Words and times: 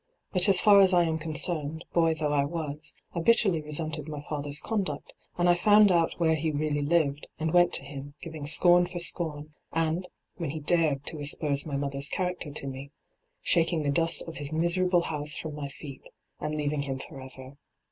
'But 0.33 0.49
as 0.49 0.59
far 0.59 0.81
as 0.81 0.95
I 0.95 1.03
am 1.03 1.19
concerned, 1.19 1.85
boy 1.93 2.15
though 2.15 2.33
I 2.33 2.43
was, 2.43 2.95
I 3.13 3.19
bitterly 3.19 3.61
resented 3.61 4.07
my 4.07 4.23
father's 4.23 4.59
conduct; 4.59 5.13
and 5.37 5.47
I 5.47 5.53
found 5.53 5.91
out 5.91 6.15
where 6.19 6.33
he 6.33 6.49
really 6.49 6.81
lived, 6.81 7.27
and 7.37 7.53
went 7.53 7.71
to 7.73 7.83
him, 7.83 8.15
giving 8.19 8.47
scorn 8.47 8.87
for 8.87 8.97
scorn, 8.97 9.53
and, 9.71 10.07
when 10.37 10.49
he 10.49 10.59
dared 10.59 11.05
to 11.05 11.19
asperse 11.19 11.67
my 11.67 11.77
mother's 11.77 12.09
character 12.09 12.49
to 12.51 12.65
me, 12.65 12.89
shaking 13.43 13.83
the 13.83 13.91
dust 13.91 14.23
of 14.23 14.37
his 14.37 14.51
miserable 14.51 15.01
house 15.01 15.37
from 15.37 15.53
my 15.53 15.67
feet 15.67 16.01
and 16.39 16.55
leaving 16.57 16.81
him 16.81 16.97
for 16.97 17.21
ever. 17.21 17.57